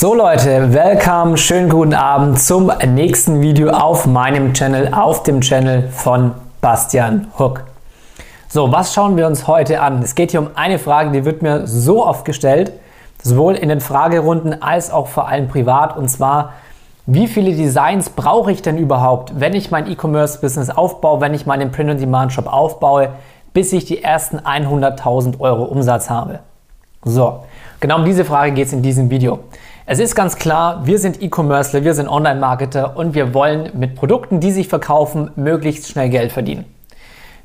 [0.00, 5.88] So Leute, welcome, schönen guten Abend zum nächsten Video auf meinem Channel, auf dem Channel
[5.88, 7.64] von Bastian Hook.
[8.46, 10.00] So, was schauen wir uns heute an?
[10.00, 12.70] Es geht hier um eine Frage, die wird mir so oft gestellt,
[13.24, 16.52] sowohl in den Fragerunden als auch vor allem privat, und zwar,
[17.06, 21.72] wie viele Designs brauche ich denn überhaupt, wenn ich mein E-Commerce-Business aufbaue, wenn ich meinen
[21.72, 23.08] Print-on-Demand-Shop aufbaue,
[23.52, 26.38] bis ich die ersten 100.000 Euro Umsatz habe?
[27.04, 27.40] So,
[27.80, 29.40] genau um diese Frage geht es in diesem Video.
[29.90, 34.38] Es ist ganz klar, wir sind E-Commercer, wir sind Online-Marketer und wir wollen mit Produkten,
[34.38, 36.66] die sich verkaufen, möglichst schnell Geld verdienen.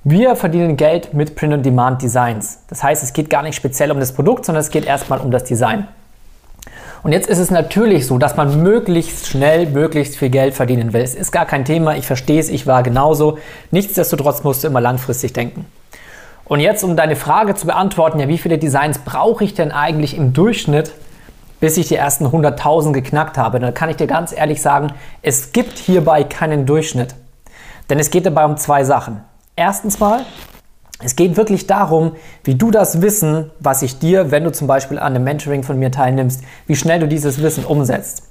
[0.04, 2.64] Wir verdienen Geld mit Print-on-Demand-Designs.
[2.68, 5.32] Das heißt, es geht gar nicht speziell um das Produkt, sondern es geht erstmal um
[5.32, 5.88] das Design.
[7.02, 11.02] Und jetzt ist es natürlich so, dass man möglichst schnell, möglichst viel Geld verdienen will.
[11.02, 13.38] Es ist gar kein Thema, ich verstehe es, ich war genauso.
[13.72, 15.66] Nichtsdestotrotz musst du immer langfristig denken.
[16.44, 20.18] Und jetzt, um deine Frage zu beantworten, ja, wie viele Designs brauche ich denn eigentlich
[20.18, 20.92] im Durchschnitt,
[21.64, 23.58] bis ich die ersten 100.000 geknackt habe.
[23.58, 24.92] Dann kann ich dir ganz ehrlich sagen,
[25.22, 27.16] es gibt hierbei keinen Durchschnitt.
[27.90, 29.22] Denn es geht dabei um zwei Sachen.
[29.56, 30.26] Erstens mal,
[31.02, 35.00] es geht wirklich darum, wie du das Wissen, was ich dir, wenn du zum Beispiel
[35.00, 38.24] an einem Mentoring von mir teilnimmst, wie schnell du dieses Wissen umsetzt.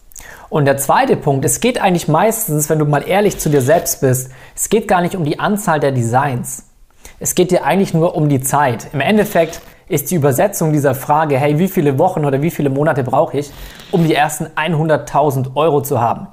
[0.51, 4.03] Und der zweite Punkt, es geht eigentlich meistens, wenn du mal ehrlich zu dir selbst
[4.03, 6.67] bist, es geht gar nicht um die Anzahl der Designs.
[7.19, 8.89] Es geht dir eigentlich nur um die Zeit.
[8.93, 9.63] Im Endeffekt
[9.93, 13.53] ist die Übersetzung dieser Frage, hey, wie viele Wochen oder wie viele Monate brauche ich,
[13.91, 16.29] um die ersten 100.000 Euro zu haben?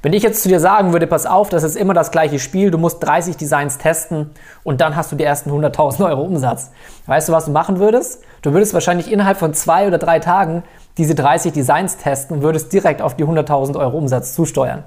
[0.00, 2.70] Wenn ich jetzt zu dir sagen würde, pass auf, das ist immer das gleiche Spiel,
[2.70, 4.30] du musst 30 Designs testen
[4.62, 6.70] und dann hast du die ersten 100.000 Euro Umsatz.
[7.04, 8.22] Weißt du, was du machen würdest?
[8.40, 10.62] Du würdest wahrscheinlich innerhalb von zwei oder drei Tagen
[10.96, 14.82] diese 30 Designs testen und würdest direkt auf die 100.000 Euro Umsatz zusteuern.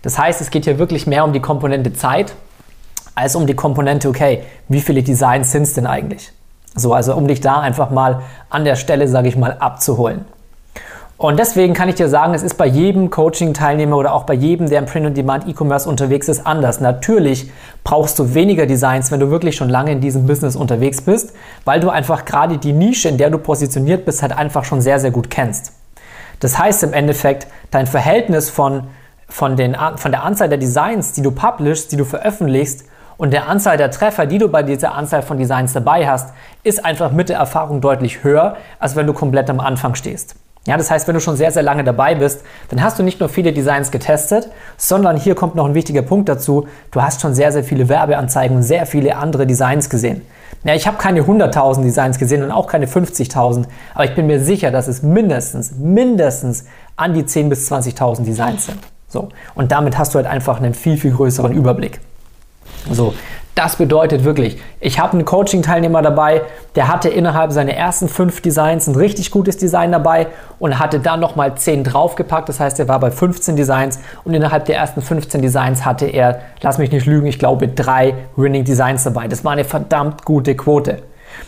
[0.00, 2.34] Das heißt, es geht hier wirklich mehr um die Komponente Zeit
[3.14, 6.32] als um die Komponente, okay, wie viele Designs sind es denn eigentlich?
[6.74, 10.24] So, also um dich da einfach mal an der Stelle, sage ich mal, abzuholen.
[11.16, 14.68] Und deswegen kann ich dir sagen, es ist bei jedem Coaching-Teilnehmer oder auch bei jedem,
[14.68, 16.80] der im Print-on-Demand E-Commerce unterwegs ist, anders.
[16.80, 17.50] Natürlich
[17.84, 21.32] brauchst du weniger Designs, wenn du wirklich schon lange in diesem Business unterwegs bist,
[21.64, 24.98] weil du einfach gerade die Nische, in der du positioniert bist, halt einfach schon sehr,
[24.98, 25.72] sehr gut kennst.
[26.40, 28.88] Das heißt im Endeffekt, dein Verhältnis von,
[29.28, 33.48] von, den, von der Anzahl der Designs, die du publishst, die du veröffentlichst, und der
[33.48, 37.28] Anzahl der Treffer, die du bei dieser Anzahl von Designs dabei hast, ist einfach mit
[37.28, 40.36] der Erfahrung deutlich höher, als wenn du komplett am Anfang stehst.
[40.66, 43.20] Ja, das heißt, wenn du schon sehr, sehr lange dabei bist, dann hast du nicht
[43.20, 44.48] nur viele Designs getestet,
[44.78, 46.66] sondern hier kommt noch ein wichtiger Punkt dazu.
[46.90, 50.22] Du hast schon sehr, sehr viele Werbeanzeigen und sehr viele andere Designs gesehen.
[50.64, 54.40] Ja, ich habe keine 100.000 Designs gesehen und auch keine 50.000, aber ich bin mir
[54.40, 56.64] sicher, dass es mindestens, mindestens
[56.96, 58.78] an die 10.000 bis 20.000 Designs sind.
[59.08, 59.28] So.
[59.54, 62.00] Und damit hast du halt einfach einen viel, viel größeren Überblick.
[62.90, 63.14] So,
[63.54, 66.42] das bedeutet wirklich, ich habe einen Coaching-Teilnehmer dabei,
[66.74, 70.26] der hatte innerhalb seiner ersten fünf Designs ein richtig gutes Design dabei
[70.58, 72.48] und hatte dann nochmal zehn draufgepackt.
[72.48, 76.40] Das heißt, er war bei 15 Designs und innerhalb der ersten 15 Designs hatte er,
[76.62, 79.28] lass mich nicht lügen, ich glaube drei Winning Designs dabei.
[79.28, 81.02] Das war eine verdammt gute Quote.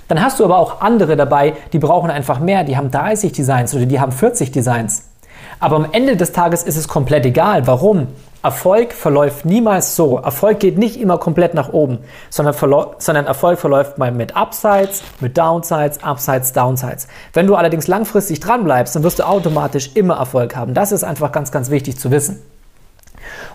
[0.07, 3.75] Dann hast du aber auch andere dabei, die brauchen einfach mehr, die haben 30 Designs
[3.75, 5.11] oder die haben 40 Designs.
[5.59, 7.67] Aber am Ende des Tages ist es komplett egal.
[7.67, 8.09] Warum?
[8.47, 10.19] Erfolg verläuft niemals so.
[10.19, 11.99] Erfolg geht nicht immer komplett nach oben,
[12.31, 12.55] sondern,
[12.99, 17.09] sondern, Erfolg verläuft mal mit Upsides, mit Downsides, Upsides, Downsides.
[17.33, 20.75] Wenn du allerdings langfristig dran bleibst, dann wirst du automatisch immer Erfolg haben.
[20.75, 22.41] Das ist einfach ganz, ganz wichtig zu wissen.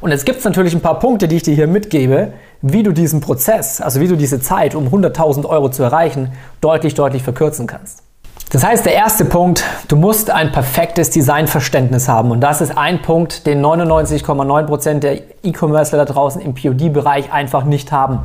[0.02, 2.92] Und jetzt gibt es natürlich ein paar Punkte, die ich dir hier mitgebe, wie du
[2.92, 7.66] diesen Prozess, also wie du diese Zeit, um 100.000 Euro zu erreichen, deutlich, deutlich verkürzen
[7.66, 8.04] kannst.
[8.50, 12.32] Das heißt, der erste Punkt, du musst ein perfektes Designverständnis haben.
[12.32, 17.92] Und das ist ein Punkt, den 99,9% der E-Commercer da draußen im POD-Bereich einfach nicht
[17.92, 18.20] haben.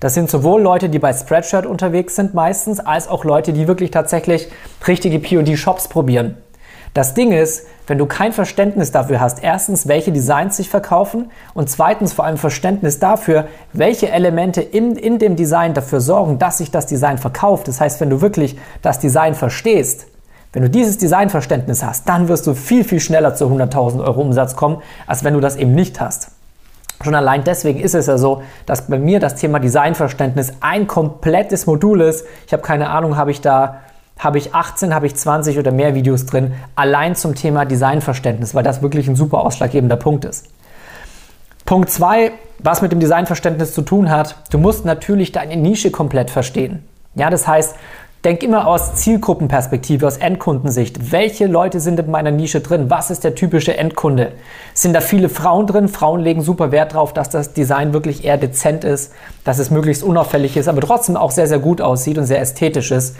[0.00, 3.90] Das sind sowohl Leute, die bei Spreadshirt unterwegs sind meistens, als auch Leute, die wirklich
[3.90, 4.48] tatsächlich
[4.86, 6.36] richtige POD-Shops probieren.
[6.94, 11.70] Das Ding ist, wenn du kein Verständnis dafür hast, erstens, welche Designs sich verkaufen und
[11.70, 16.70] zweitens vor allem Verständnis dafür, welche Elemente in, in dem Design dafür sorgen, dass sich
[16.70, 17.68] das Design verkauft.
[17.68, 20.06] Das heißt, wenn du wirklich das Design verstehst,
[20.52, 24.56] wenn du dieses Designverständnis hast, dann wirst du viel, viel schneller zu 100.000 Euro Umsatz
[24.56, 26.30] kommen, als wenn du das eben nicht hast.
[27.02, 31.66] Schon allein deswegen ist es ja so, dass bei mir das Thema Designverständnis ein komplettes
[31.66, 32.24] Modul ist.
[32.46, 33.82] Ich habe keine Ahnung, habe ich da
[34.18, 38.64] habe ich 18, habe ich 20 oder mehr Videos drin, allein zum Thema Designverständnis, weil
[38.64, 40.46] das wirklich ein super ausschlaggebender Punkt ist.
[41.64, 46.30] Punkt 2, was mit dem Designverständnis zu tun hat, du musst natürlich deine Nische komplett
[46.30, 46.82] verstehen.
[47.14, 47.74] Ja, das heißt,
[48.24, 51.12] denk immer aus Zielgruppenperspektive, aus Endkundensicht.
[51.12, 52.90] Welche Leute sind in meiner Nische drin?
[52.90, 54.32] Was ist der typische Endkunde?
[54.74, 55.88] Sind da viele Frauen drin?
[55.88, 59.12] Frauen legen super Wert darauf, dass das Design wirklich eher dezent ist,
[59.44, 62.90] dass es möglichst unauffällig ist, aber trotzdem auch sehr, sehr gut aussieht und sehr ästhetisch
[62.90, 63.16] ist.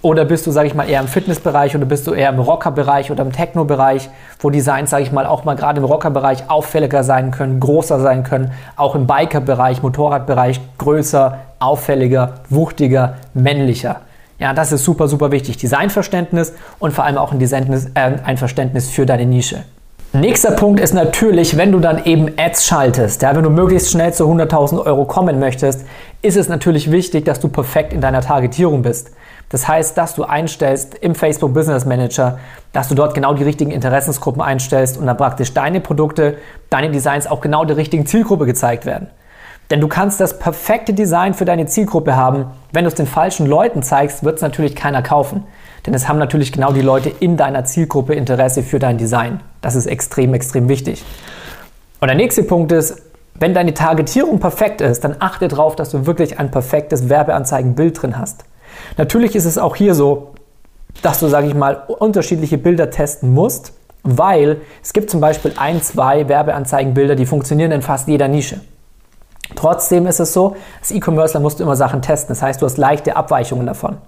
[0.00, 3.10] Oder bist du, sage ich mal, eher im Fitnessbereich oder bist du eher im Rockerbereich
[3.10, 4.08] oder im Techno-Bereich,
[4.38, 8.22] wo Designs, sage ich mal, auch mal gerade im Rockerbereich auffälliger sein können, größer sein
[8.22, 14.02] können, auch im Biker-Bereich, Motorradbereich größer, auffälliger, wuchtiger, männlicher.
[14.38, 15.56] Ja, das ist super, super wichtig.
[15.56, 19.64] Designverständnis und vor allem auch ein, Design, äh, ein Verständnis für deine Nische.
[20.12, 24.14] Nächster Punkt ist natürlich, wenn du dann eben Ads schaltest, ja, wenn du möglichst schnell
[24.14, 25.84] zu 100.000 Euro kommen möchtest,
[26.22, 29.10] ist es natürlich wichtig, dass du perfekt in deiner Targetierung bist.
[29.50, 32.38] Das heißt, dass du einstellst im Facebook Business Manager,
[32.72, 36.36] dass du dort genau die richtigen Interessensgruppen einstellst und dann praktisch deine Produkte,
[36.68, 39.08] deine Designs auch genau der richtigen Zielgruppe gezeigt werden.
[39.70, 42.46] Denn du kannst das perfekte Design für deine Zielgruppe haben.
[42.72, 45.44] Wenn du es den falschen Leuten zeigst, wird es natürlich keiner kaufen.
[45.86, 49.40] Denn es haben natürlich genau die Leute in deiner Zielgruppe Interesse für dein Design.
[49.60, 51.04] Das ist extrem, extrem wichtig.
[52.00, 53.02] Und der nächste Punkt ist,
[53.34, 58.18] wenn deine Targetierung perfekt ist, dann achte darauf, dass du wirklich ein perfektes Werbeanzeigenbild drin
[58.18, 58.44] hast.
[58.96, 60.34] Natürlich ist es auch hier so,
[61.02, 63.72] dass du, sage ich mal, unterschiedliche Bilder testen musst,
[64.02, 68.60] weil es gibt zum Beispiel ein, zwei Werbeanzeigenbilder, die funktionieren in fast jeder Nische.
[69.54, 72.28] Trotzdem ist es so, als E-Commercer musst du immer Sachen testen.
[72.28, 73.98] Das heißt, du hast leichte Abweichungen davon.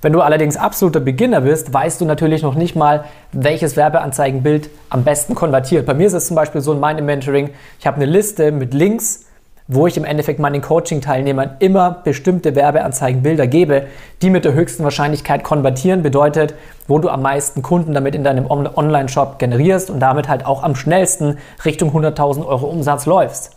[0.00, 5.04] Wenn du allerdings absoluter Beginner bist, weißt du natürlich noch nicht mal, welches Werbeanzeigenbild am
[5.04, 5.86] besten konvertiert.
[5.86, 8.74] Bei mir ist es zum Beispiel so in meinem Mentoring, ich habe eine Liste mit
[8.74, 9.26] Links,
[9.74, 13.86] wo ich im Endeffekt meinen Coaching-Teilnehmern immer bestimmte Werbeanzeigenbilder gebe,
[14.22, 16.54] die mit der höchsten Wahrscheinlichkeit konvertieren, bedeutet,
[16.88, 20.74] wo du am meisten Kunden damit in deinem Online-Shop generierst und damit halt auch am
[20.74, 23.56] schnellsten Richtung 100.000 Euro Umsatz läufst.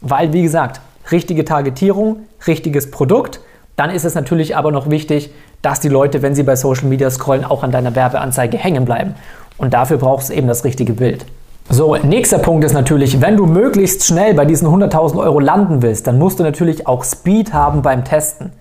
[0.00, 3.40] Weil, wie gesagt, richtige Targetierung, richtiges Produkt,
[3.76, 5.30] dann ist es natürlich aber noch wichtig,
[5.62, 9.14] dass die Leute, wenn sie bei Social Media scrollen, auch an deiner Werbeanzeige hängen bleiben.
[9.56, 11.26] Und dafür brauchst du eben das richtige Bild.
[11.70, 16.06] So, nächster Punkt ist natürlich, wenn du möglichst schnell bei diesen 100.000 Euro landen willst,
[16.06, 18.52] dann musst du natürlich auch Speed haben beim Testen.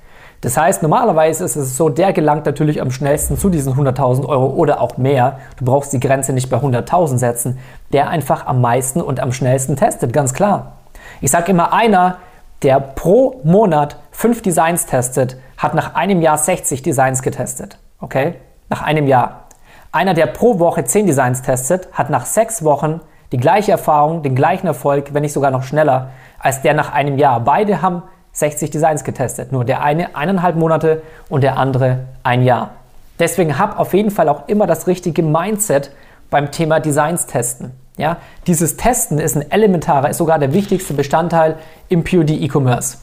[0.41, 4.47] Das heißt, normalerweise ist es so, der gelangt natürlich am schnellsten zu diesen 100.000 Euro
[4.47, 5.39] oder auch mehr.
[5.57, 7.59] Du brauchst die Grenze nicht bei 100.000 setzen,
[7.93, 10.73] der einfach am meisten und am schnellsten testet, ganz klar.
[11.21, 12.17] Ich sage immer, einer,
[12.61, 17.77] der pro Monat fünf Designs testet, hat nach einem Jahr 60 Designs getestet.
[18.01, 18.35] Okay?
[18.69, 19.46] Nach einem Jahr.
[19.91, 23.01] Einer, der pro Woche 10 Designs testet, hat nach sechs Wochen
[23.31, 27.17] die gleiche Erfahrung, den gleichen Erfolg, wenn nicht sogar noch schneller, als der nach einem
[27.17, 27.39] Jahr.
[27.39, 29.51] Beide haben 60 Designs getestet.
[29.51, 32.71] Nur der eine eineinhalb Monate und der andere ein Jahr.
[33.19, 35.91] Deswegen hab auf jeden Fall auch immer das richtige Mindset
[36.29, 37.71] beim Thema Designs testen.
[37.97, 41.55] Ja, dieses Testen ist ein elementarer, ist sogar der wichtigste Bestandteil
[41.89, 42.99] im POD E-Commerce.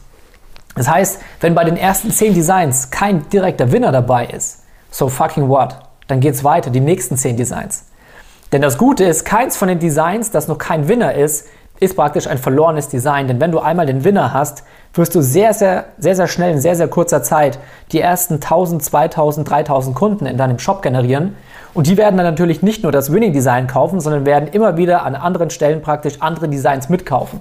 [0.77, 5.49] Das heißt, wenn bei den ersten 10 Designs kein direkter Winner dabei ist, so fucking
[5.49, 5.84] what?
[6.09, 7.85] Dann geht es weiter, die nächsten 10 Designs.
[8.53, 11.49] Denn das Gute ist, keins von den Designs, das noch kein Winner ist,
[11.81, 13.27] ist praktisch ein verlorenes Design.
[13.27, 14.65] Denn wenn du einmal den Winner hast,
[14.95, 17.59] wirst du sehr, sehr, sehr, sehr schnell in sehr, sehr kurzer Zeit
[17.91, 21.35] die ersten 1000, 2000, 3000 Kunden in deinem Shop generieren.
[21.75, 25.03] Und die werden dann natürlich nicht nur das Winning Design kaufen, sondern werden immer wieder
[25.03, 27.41] an anderen Stellen praktisch andere Designs mitkaufen.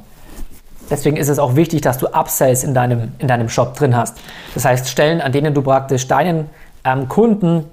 [0.90, 4.18] Deswegen ist es auch wichtig, dass du Upsells in deinem, in deinem Shop drin hast.
[4.54, 6.50] Das heißt, Stellen, an denen du praktisch deinen
[6.84, 7.66] ähm, Kunden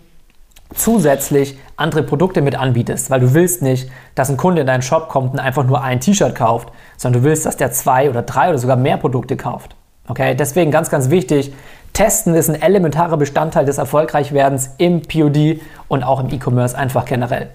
[0.74, 5.08] zusätzlich andere Produkte mit anbietest, weil du willst nicht, dass ein Kunde in deinen Shop
[5.08, 8.48] kommt und einfach nur ein T-Shirt kauft, sondern du willst, dass der zwei oder drei
[8.50, 9.74] oder sogar mehr Produkte kauft.
[10.06, 11.52] Okay, deswegen ganz, ganz wichtig,
[11.92, 17.50] Testen ist ein elementarer Bestandteil des Erfolgreichwerdens im POD und auch im E-Commerce einfach generell.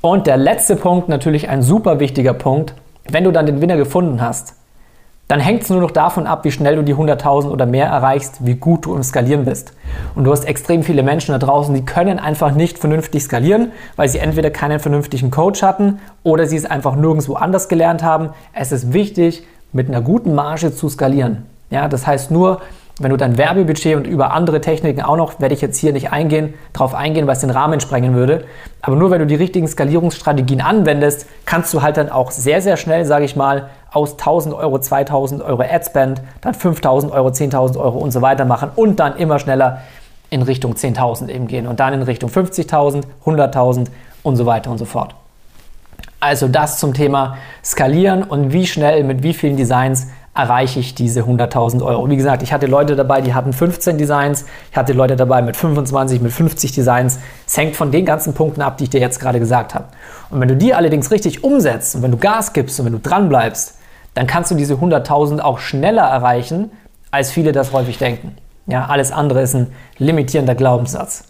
[0.00, 2.74] Und der letzte Punkt, natürlich ein super wichtiger Punkt,
[3.08, 4.54] wenn du dann den Winner gefunden hast,
[5.28, 8.46] dann hängt es nur noch davon ab, wie schnell du die 100.000 oder mehr erreichst,
[8.46, 9.72] wie gut du im Skalieren bist.
[10.14, 14.08] Und du hast extrem viele Menschen da draußen, die können einfach nicht vernünftig skalieren, weil
[14.08, 18.30] sie entweder keinen vernünftigen Coach hatten oder sie es einfach nirgendwo anders gelernt haben.
[18.52, 21.46] Es ist wichtig, mit einer guten Marge zu skalieren.
[21.70, 22.60] Ja, das heißt nur,
[22.98, 26.12] wenn du dein Werbebudget und über andere Techniken auch noch, werde ich jetzt hier nicht
[26.12, 28.44] eingehen, darauf eingehen, weil es den Rahmen sprengen würde.
[28.80, 32.78] Aber nur wenn du die richtigen Skalierungsstrategien anwendest, kannst du halt dann auch sehr, sehr
[32.78, 37.96] schnell, sage ich mal, aus 1000 Euro, 2000 Euro Adspend, dann 5000 Euro, 10.000 Euro
[37.96, 39.80] und so weiter machen und dann immer schneller
[40.28, 43.86] in Richtung 10.000 eben gehen und dann in Richtung 50.000, 100.000
[44.22, 45.14] und so weiter und so fort.
[46.20, 51.22] Also das zum Thema Skalieren und wie schnell mit wie vielen Designs erreiche ich diese
[51.22, 52.08] 100.000 Euro.
[52.10, 55.56] Wie gesagt, ich hatte Leute dabei, die hatten 15 Designs, ich hatte Leute dabei mit
[55.56, 57.18] 25, mit 50 Designs.
[57.46, 59.86] Es hängt von den ganzen Punkten ab, die ich dir jetzt gerade gesagt habe.
[60.28, 62.98] Und wenn du die allerdings richtig umsetzt und wenn du Gas gibst und wenn du
[62.98, 63.75] dran bleibst,
[64.16, 66.70] dann kannst du diese 100.000 auch schneller erreichen,
[67.10, 68.34] als viele das häufig denken.
[68.66, 69.66] Ja, alles andere ist ein
[69.98, 71.24] limitierender Glaubenssatz.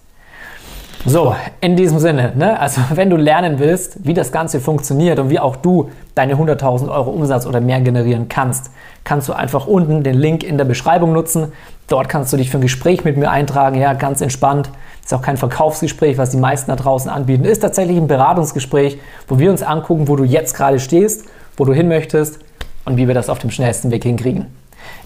[1.04, 2.58] So, in diesem Sinne, ne?
[2.60, 6.88] also wenn du lernen willst, wie das Ganze funktioniert und wie auch du deine 100.000
[6.88, 8.70] Euro Umsatz oder mehr generieren kannst,
[9.02, 11.52] kannst du einfach unten den Link in der Beschreibung nutzen.
[11.88, 14.70] Dort kannst du dich für ein Gespräch mit mir eintragen, ja, ganz entspannt.
[15.04, 17.44] Ist auch kein Verkaufsgespräch, was die meisten da draußen anbieten.
[17.44, 21.24] Ist tatsächlich ein Beratungsgespräch, wo wir uns angucken, wo du jetzt gerade stehst,
[21.56, 22.46] wo du hin möchtest
[22.86, 24.46] und wie wir das auf dem schnellsten Weg hinkriegen.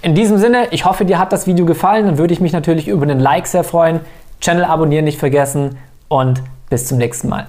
[0.02, 2.06] In diesem Sinne, ich hoffe, dir hat das Video gefallen.
[2.06, 4.00] Dann würde ich mich natürlich über einen Like sehr freuen.
[4.40, 5.76] Channel abonnieren nicht vergessen
[6.08, 7.46] und bis zum nächsten Mal.